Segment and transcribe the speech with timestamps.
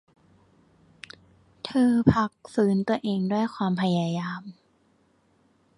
[1.65, 4.41] เธอพักฟื้นตัวเองด้วยความพยายาม